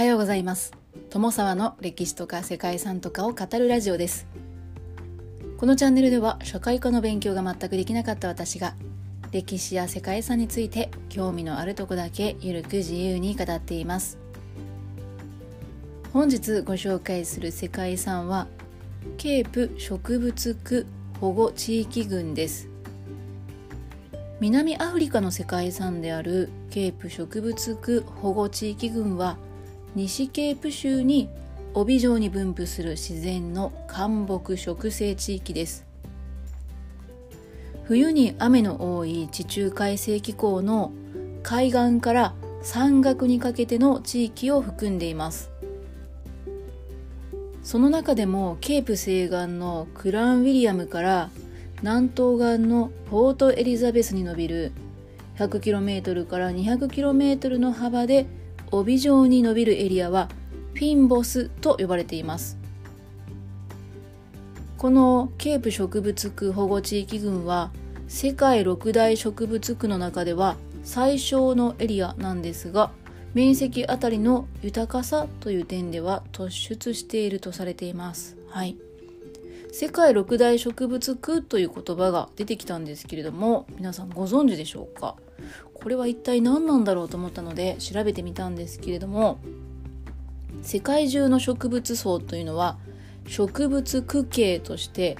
[0.00, 0.72] はようございます。
[1.10, 4.26] 友沢の歴史とか世界遺産とかを語るラジオです。
[5.58, 8.74] このチャンネルでは社会科の勉強が全くできなかった私が
[9.30, 14.16] 歴史や世界遺産について興味のあるとこだけゆるく自由に語っています。
[16.14, 18.46] 本日ご紹介する世界遺産は
[19.18, 20.86] ケープ植物区
[21.20, 22.70] 保護地域群です。
[24.40, 29.36] 南アフリカの世界遺産であるケープ植物区保護地域群は
[29.94, 31.28] 西ケープ州に
[31.74, 35.86] 帯状に分布する自然の干木植生地域です。
[37.84, 40.92] 冬に雨の多い地中海性気候の
[41.42, 45.50] 海岸から山岳にかけての地域を含んでいます。
[47.62, 51.30] その中でもケープ西岸のクランウィリアムから
[51.82, 54.72] 南東岸のポートエリザベスに伸びる
[55.38, 58.26] 100km から 200km の幅で
[58.70, 60.28] 帯状に伸びるエリアは
[60.74, 62.58] フィンボスと呼ばれています
[64.78, 67.70] このケープ植物区保護地域群は
[68.08, 72.90] 世界六大植物区の中では最小のエリアなんですが
[73.34, 78.36] 面積あたりの豊かさという点では突出しているとされています。
[78.48, 78.76] はい。
[79.72, 85.14] 世界六大植物区という言葉が出てきたんですけれども皆さんご存知でしょうか？
[85.74, 89.38] これは一体何なんだろうと思ったので調べてみたんですけれども
[90.62, 92.78] 世界中の植物層というのは
[93.26, 95.16] 植物区形として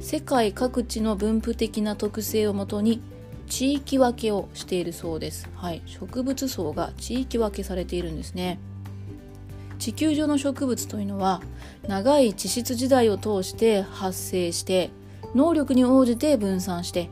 [0.00, 3.00] 世界各地の分布的な特性をもとに
[3.46, 5.48] 地域分けをしているそうです。
[5.54, 8.58] はい、植物層が地域分けされているんですね。
[9.78, 11.42] 地球上の植物というのは
[11.86, 14.90] 長い地質時代を通して発生して
[15.34, 17.10] 能力に応じて分散して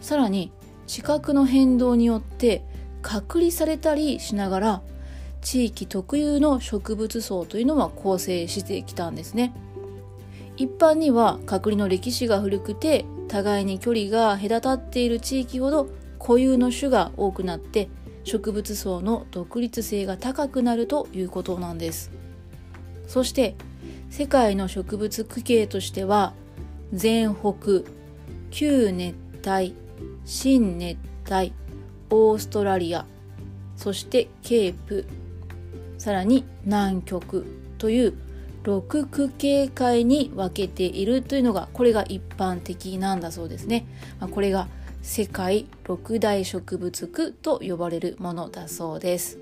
[0.00, 0.52] さらに
[0.86, 2.64] 地殻の変動によって
[3.02, 4.82] 隔離されたりしながら
[5.40, 9.52] 地域特有の植物層というのは構成してきたんですね。
[10.56, 15.88] 一般には隔離の歴史が古くて互いに距離が隔たっている地域ほど
[16.18, 17.88] 固有の種が多くなって
[18.24, 22.12] 植物層の独立性が高くなるということなんです。
[23.08, 23.56] そして
[24.10, 26.34] 世界の植物区形としては
[26.92, 27.82] 全北
[28.50, 29.16] 旧熱
[29.48, 29.74] 帯
[30.24, 30.98] 新熱
[31.30, 31.52] 帯
[32.10, 33.06] オーストラリア
[33.76, 35.06] そしてケープ
[35.98, 37.46] さらに南極
[37.78, 38.14] という
[38.64, 43.86] 6区形界に分けているというのがこれが一般的なんだそうですね。
[44.20, 44.68] まあ、これが
[45.02, 49.38] 世界六大植物区と呼ばれるものだそうです。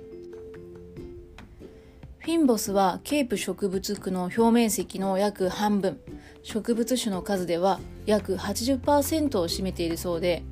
[2.18, 5.98] フィンボスはケープ植物区の表面積の約半分、
[6.42, 10.42] 植物種の数では約80%を占めているそうで、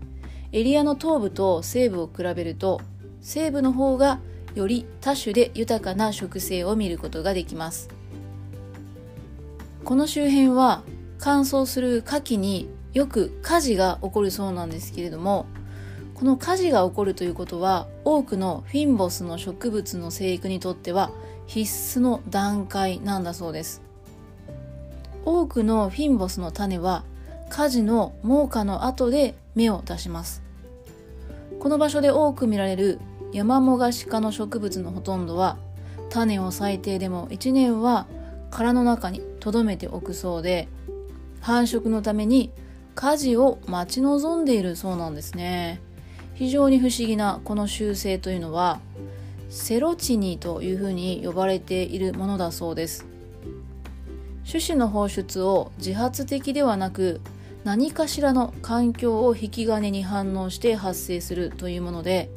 [0.52, 2.80] エリアの東部と西部を比べると、
[3.20, 4.20] 西部の方が
[4.54, 7.88] より多種で豊かな植生を見ることができます。
[9.88, 10.82] この周辺は
[11.18, 15.46] 乾燥する夏季によく火事が起こるそうなんですけれども
[16.14, 21.10] この火事が起こるということは多くのフィンボスの植物の生育にとっては
[21.46, 23.80] 必須の段階なんだそうです
[25.24, 27.04] 多くのフィンボスの種は
[27.48, 30.42] 火事の猛火の後で芽を出します。
[31.58, 33.00] この場所で多く見られる
[33.32, 35.58] 山もがし科の植物のほとんどは
[36.10, 38.06] 種を最低でも1年は
[38.50, 40.68] 殻の中に留めておくそうで
[41.40, 42.50] 繁殖のために
[42.94, 45.80] 火事を待ち望んでいるそうなんですね。
[46.34, 48.80] 非常に不思議なこの習性というのは
[49.50, 53.06] セロチニというふうに呼ばれているものだそうです。
[54.48, 57.20] 種子の放出を自発的ではなく
[57.64, 62.30] 何かしらの環境を引き金に反応して発生するというもので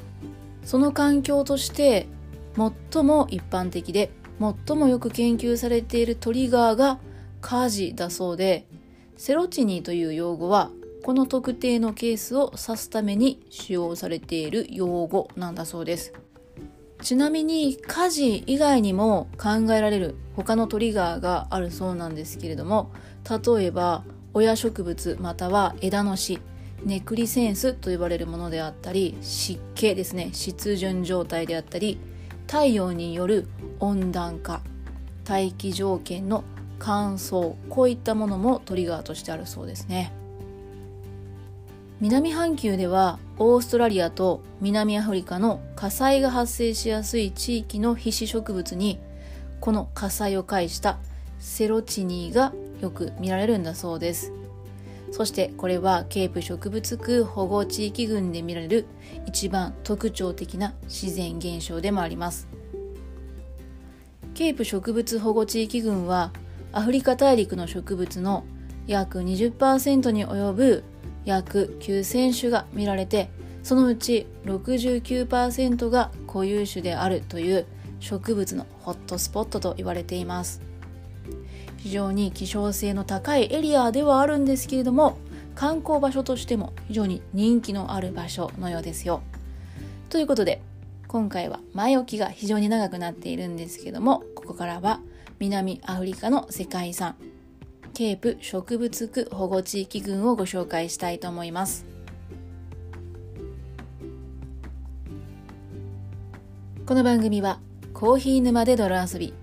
[0.63, 2.07] その環境として
[2.55, 6.99] 最も一般的で最もよく研究されているトリガーが
[7.39, 8.67] 火事だそうで
[9.15, 10.71] セロチニーという用語は
[11.03, 16.13] この特定のケースを指すために使用されている用語なんだそうです。
[17.01, 22.91] ちなみに火事以外にも考えられる他のトリガーがあるそうなんですけれども
[23.27, 26.39] 例えば親植物または枝の死
[26.83, 31.99] ネクリセンスと呼ばれるものであったり湿気ですね湿潤状態であったり
[32.47, 33.47] 太陽による
[33.79, 34.61] 温暖化
[35.23, 36.43] 大気条件の
[36.79, 40.11] 乾燥こういったものもトリガーとしてあるそうですね。
[42.01, 48.97] 南半球ではオーストラリアと南アフリカの火災が発生しやすい地域の皮脂植物に
[49.59, 50.97] この火災を介した
[51.37, 54.33] セロチニーがよく見られるんだそうです。
[55.11, 58.85] そしてこれはケープ植物区保護地域群で見られる
[59.25, 62.47] 一番特徴的な自然現象でもあります。
[64.33, 66.31] ケープ植物保護地域群は
[66.71, 68.45] アフリカ大陸の植物の
[68.87, 70.83] 約20%に及ぶ
[71.25, 73.29] 約9000種が見られて
[73.61, 77.67] そのうち69%が固有種であるという
[77.99, 80.70] 植物のホットスポットと言われています。
[81.77, 85.17] 非常に希少性の高いエリアではあるんですけれども
[85.55, 89.21] 観光場所としても非常に人気のある場所のようですよ。
[90.09, 90.61] ということで
[91.07, 94.99] 今回は前置きが非常に長くなっているんですけどもここからは
[95.39, 97.15] 南アフリカの世界遺産
[97.93, 101.85] ケープ植物区保護地域群をご紹介したいと思います。
[106.85, 107.59] この番組は
[107.93, 109.33] コーヒー沼で泥遊び。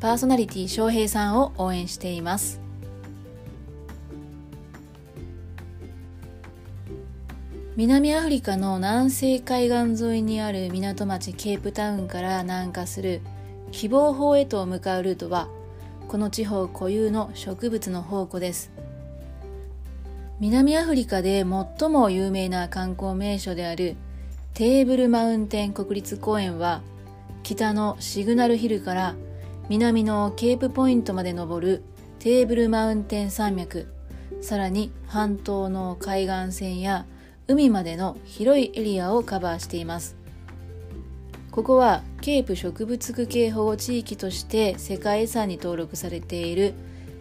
[0.00, 2.58] パーソナリティ翔平さんを応援しています。
[7.76, 13.20] 南アフリカの南西海岸沿いにある港町ケープタウンから南下する
[13.72, 15.48] 希望法へと向かうルートは
[16.08, 18.72] この地方固有の植物の宝庫です。
[20.40, 21.44] 南アフリカで
[21.78, 23.96] 最も有名な観光名所である
[24.54, 26.80] テーブルマウンテン国立公園は
[27.42, 29.14] 北のシグナルヒルから
[29.70, 31.84] 南のケープポイントまで登る
[32.18, 33.86] テーブルマウンテン山脈。
[34.40, 37.06] さらに半島の海岸線や
[37.46, 40.16] 海までの広いエリアをカバーしています。
[41.52, 46.74] ここはケープ植物区系保護地域として世界遺産に登録されている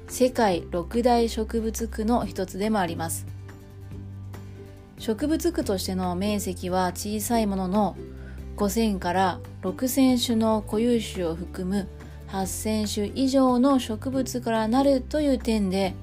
[0.07, 3.27] 世界六大植物区の一つでもあります。
[4.97, 7.95] 植物区としての面積は小さいものの
[8.57, 11.87] 5000から6000種の固有種を含む
[12.31, 15.95] 8000種以上の植物からなるという点で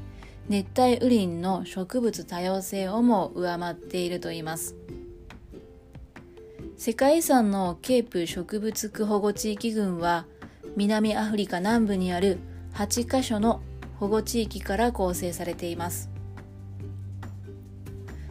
[0.49, 4.77] 熱帯雨林の植物多様性をも上回っているといいます。
[6.77, 10.27] 世界遺産のケープ植物区保護地域群は
[10.77, 12.39] 南アフリカ南部にある
[12.75, 13.63] 8カ所の
[13.99, 16.11] 保護地域から構成されています。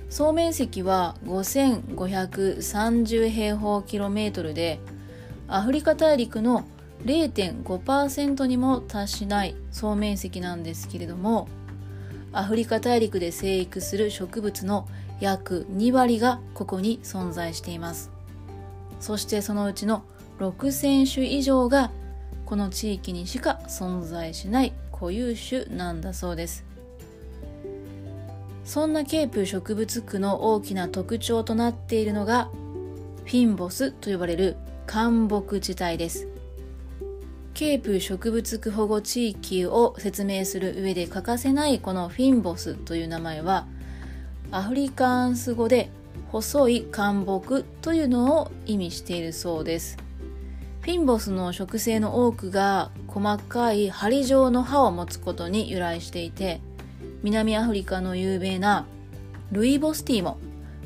[0.10, 4.80] 総面積は5530平方キロメートルで
[5.48, 6.64] アフリカ大陸の
[7.06, 11.48] 0.5%にも達しない総面積なんですけれども
[12.34, 14.88] アフリカ大陸で生育する植物の
[15.22, 18.12] 約2割がここに存在しています。
[19.00, 20.04] そしてそのうちの
[20.40, 21.92] 6000種以上が
[22.46, 26.66] この地域にしか存在しない固有種なんだそうです。
[28.66, 32.50] そんなケープ植物区の大きな特徴となっているのが
[33.24, 36.35] フィンボスと呼ばれる干木地帯です。
[37.56, 43.66] ケープ植物区保護地域を説明する上で欠かせないこのフィンボスという名前は
[44.52, 45.90] アフリカンス語で
[46.34, 49.98] 細い干木というのを意味しているそうです。
[50.82, 56.60] フィンボスの植生の多くが細かい針状の葉を持つことに由来していて
[57.24, 58.86] 南アフリカの有名な
[59.54, 60.38] ルイボスティーも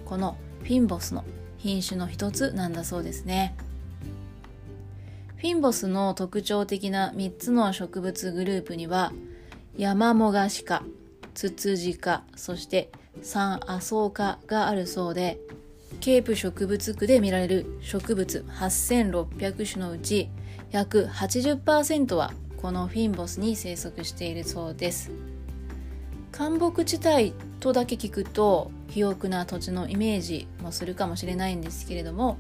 [0.05, 1.25] このフィンボスの
[1.57, 3.55] 品種の一つなんだそうですね。
[5.39, 9.13] フィンボスの特徴的な3つの植物グループには
[9.77, 10.83] ヤマモガシカ、
[11.33, 12.91] ツツジカ、そして
[13.21, 15.39] サンアソウ科があるそうで
[16.01, 20.29] ケープ植物区で見られる植物8600種のうち
[20.71, 25.09] 約80%はこのフィンボスに生息しているそうです。
[26.33, 32.37] 干木地帯とだけ聞くと肥沃な土地のイメージもするかもしれないんですけれども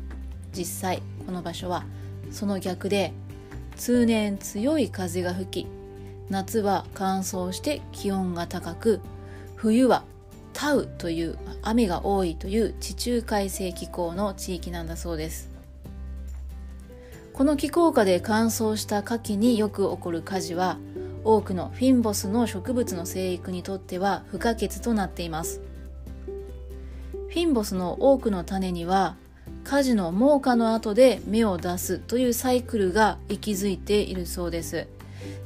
[0.51, 1.85] 実際この場所は
[2.31, 3.13] その逆で
[3.75, 5.67] 通年強い風が吹き
[6.29, 9.01] 夏は乾燥して気温が高く
[9.55, 10.03] 冬は
[10.53, 15.49] タウという雨が多いという地中海性気候の地域なんだそうです。
[17.33, 20.77] この気候下で乾燥した夏季によく起こる火事は
[21.23, 25.61] 多くのフィンボスの植物の生育にとっては不可欠となっています。
[27.29, 29.15] フィンボスの多くの種には
[29.63, 34.87] 火事の猛火の後で芽を出すというサイクルが息づいているそうです。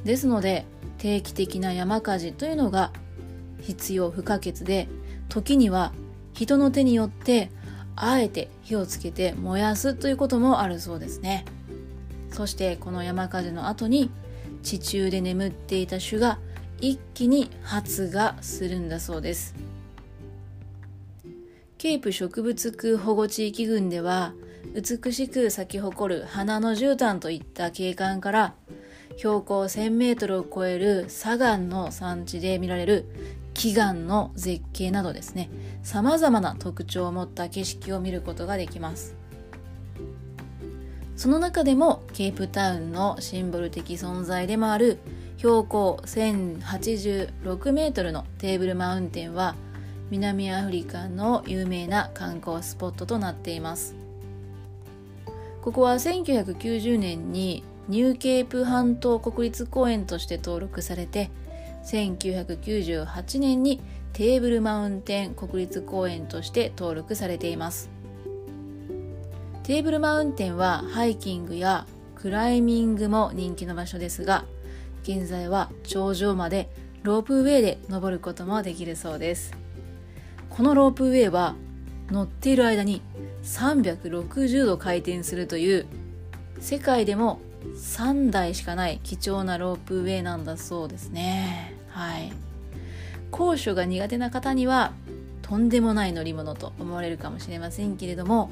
[0.04, 0.64] ですので
[0.98, 2.92] 定期的な山火事というのが
[3.60, 4.88] 必要不可欠で
[5.28, 5.92] 時には
[6.32, 7.50] 人の手によって
[7.96, 11.44] あえて火をつけて燃やすということもあるそうですね。
[12.30, 14.10] そしてこの山火事の後に
[14.62, 16.38] 地中で眠っていた種が
[16.80, 19.54] 一気に発芽するんだそうです。
[21.84, 24.32] ケープ植物区保護地域群では
[24.72, 28.54] 美しく咲き誇る花の絨毯といった景観から
[29.18, 33.04] 標高 1000m を超える砂岩の産地で見られる
[33.52, 35.50] 祈願の絶景などですね
[35.82, 39.14] 様々な特徴を持った景色を見ることができます。
[41.16, 45.00] その中でもケープタウンのシンボル的存在でもある
[45.36, 49.54] 標高1086メートルのテーブルマウンテンは
[50.10, 53.94] 南アフリカの有名な観光スポットとなっています。
[55.62, 61.30] ここは1990年にニューケープ半島国立公園として登録されて
[61.84, 63.80] 1998年に
[64.12, 67.90] テーブルマウンテン国立公園として登録されています。
[69.62, 74.44] テーブルマウンテンはハイキングやクライミングも人気の場所ですが
[75.02, 76.68] 現在は頂上まで
[77.02, 79.54] ロープウェイで登ることもできるそうです。
[80.56, 81.56] このロープウェイは
[82.12, 83.02] 乗っている間に
[83.42, 85.86] 360度回転するという
[86.60, 87.40] 世界でも
[87.76, 91.74] 3台しかない貴重なロープウェイなんだそうですね。
[91.88, 92.32] はい。
[93.32, 94.92] 高所が苦手な方には
[95.42, 98.48] とんでもない乗り物と思われるかもしれませんけれども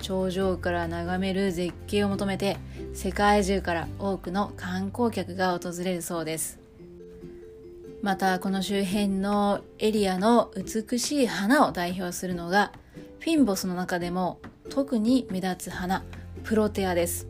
[0.00, 2.56] 頂上から眺める絶景を求めて
[2.94, 6.61] 世界中から多くの観光客が訪れるそうです。
[8.02, 12.72] またこの周辺のエリアの美しい花を代表するのが
[13.20, 14.40] フィンボスの中でも
[14.70, 16.02] 特に目立つ花
[16.42, 17.28] プロテアです。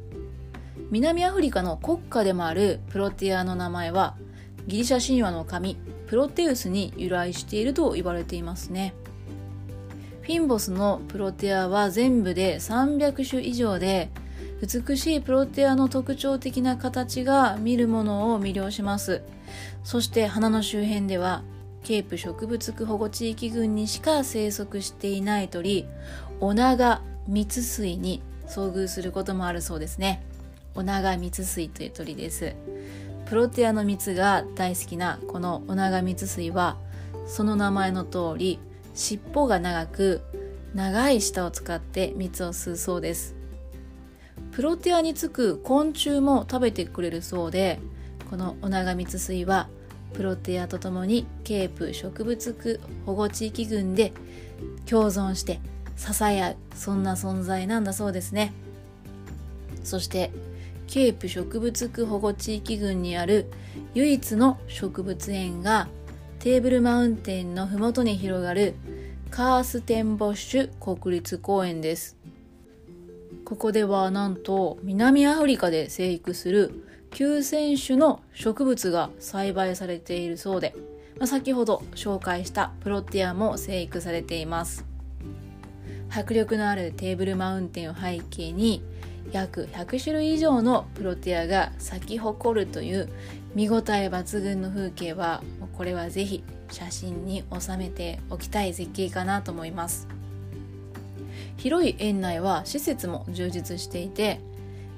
[0.91, 4.17] 南アフリカの国家でもあるプロテアの名前は
[4.67, 5.77] ギリシャ神話の神
[6.07, 8.95] プロテウスに由来していると言われていますね。
[10.23, 14.09] フィンボスのプロテアは全部で300種以上で
[14.63, 19.23] 美しいプロテアの特徴的な形が見るものを魅了します。
[19.83, 21.43] そして花の周辺では
[21.83, 25.89] ケープ植物区保護地域群にしか生息していない鳥
[26.39, 30.23] オナガミツスイに遭遇することもあるそうですね。
[30.77, 32.55] オナガミツスイという鳥です。
[33.27, 36.77] プロテアの蜜が大好きなこのオナガミツスイは
[37.27, 38.61] その名前の通り
[38.95, 40.21] 尻尾が長く
[40.73, 43.42] 長い舌を使って蜜を吸うそうです。
[44.53, 47.81] プロテアにつく昆虫も食べてくれるそうで
[48.31, 49.69] このオナガミツスイは
[50.13, 54.13] プロテアとともにケープ植物区保護地域群で
[54.87, 55.61] 共存して
[55.97, 58.53] 支え合うそんな存在なんだそうですね。
[59.85, 60.31] そして
[60.87, 63.51] ケープ植物区保護地域群にある
[63.95, 65.89] 唯一の植物園が
[66.39, 68.75] テーブルマウンテンの麓に広がる
[69.31, 72.22] カーステンボッシュ国立公園です。
[73.53, 80.75] ここではなんと南アフリカで生育する9000種の植物が栽培されているそうで、
[81.19, 84.87] まあ、先ほど紹介したプロテアも生育されています。
[86.09, 88.83] 迫力のあるテーブルマウンテンを背景に
[89.33, 93.11] 約100種類以上のプロテアが咲き誇るという
[93.55, 95.43] 見応え抜群の風景は
[95.77, 100.22] これはぜひ写真に収めておきたい絶景かなと思います。
[101.63, 104.41] 広い園内は施設も充実していて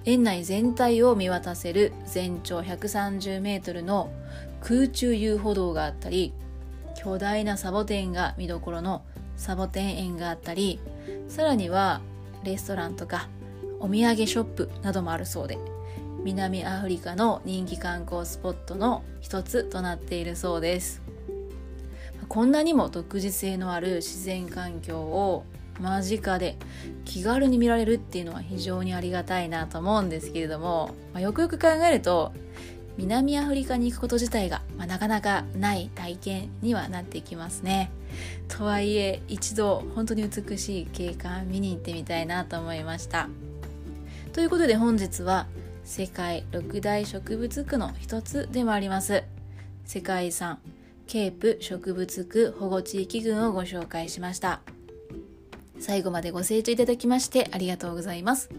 [0.07, 4.11] 園内全体を見渡せる全長130メートルの
[4.63, 6.33] 空中遊歩道があったり
[6.97, 9.05] 巨大なサボテンが見どころの
[9.37, 10.81] サボテン園があったり
[11.29, 12.01] さらには
[12.45, 13.29] レストランとか
[13.79, 15.59] お土産ショップなどもあるそうで
[16.23, 21.03] 南アフリカの人気観光スポットの一つとなっているそうです。
[22.29, 25.45] こんなにも独自性のある自然環境を
[25.81, 26.57] 間近で
[27.05, 32.33] 気軽に見られるっていうのは非常にありがたいなと思うんですけれども、まあ、よくよく考えると
[32.97, 37.91] 南アフリカに行くこと自体が、まあ、なかなかない体験にはなってきますね。
[38.47, 43.29] とはいえ一度本当に美しい景観見に行ってみたいなと思いました。
[44.33, 45.49] ということで本日は
[45.85, 49.23] 世界六大植物区の一つでもあります
[49.85, 50.59] 世界遺産
[51.07, 54.61] ケープ植物区保護地域群をご紹介しました。
[55.79, 58.51] 最後までご清聴いただきましてありがとうございます。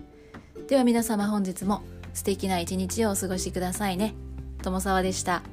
[0.67, 4.15] では皆様本日も素敵な一日をお過ごしくださいね。
[4.63, 5.43] 友沢でした。